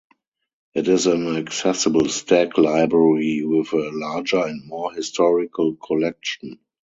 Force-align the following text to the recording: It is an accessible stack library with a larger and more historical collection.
It 0.73 0.87
is 0.87 1.05
an 1.05 1.27
accessible 1.35 2.09
stack 2.09 2.57
library 2.57 3.43
with 3.45 3.71
a 3.73 3.91
larger 3.93 4.43
and 4.47 4.65
more 4.67 4.91
historical 4.91 5.75
collection. 5.75 6.57